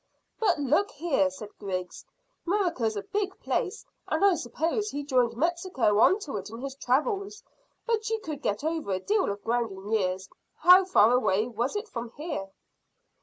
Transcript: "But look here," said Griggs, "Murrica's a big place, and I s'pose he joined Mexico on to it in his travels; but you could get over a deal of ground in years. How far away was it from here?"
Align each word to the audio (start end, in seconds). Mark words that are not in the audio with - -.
"But 0.39 0.57
look 0.57 0.89
here," 0.89 1.29
said 1.29 1.55
Griggs, 1.59 2.03
"Murrica's 2.43 2.95
a 2.95 3.03
big 3.03 3.39
place, 3.39 3.85
and 4.07 4.25
I 4.25 4.33
s'pose 4.33 4.89
he 4.89 5.03
joined 5.03 5.37
Mexico 5.37 5.99
on 5.99 6.17
to 6.21 6.37
it 6.37 6.49
in 6.49 6.57
his 6.61 6.73
travels; 6.73 7.43
but 7.85 8.09
you 8.09 8.19
could 8.21 8.41
get 8.41 8.63
over 8.63 8.93
a 8.93 8.99
deal 8.99 9.29
of 9.31 9.43
ground 9.43 9.69
in 9.71 9.91
years. 9.93 10.27
How 10.57 10.85
far 10.85 11.11
away 11.11 11.47
was 11.47 11.75
it 11.75 11.87
from 11.87 12.09
here?" 12.17 12.47